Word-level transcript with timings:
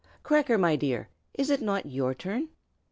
Cracker, 0.23 0.57
my 0.57 0.75
dear, 0.75 1.09
is 1.35 1.51
it 1.51 1.61
not 1.61 1.85
your 1.85 2.15
turn?" 2.15 2.49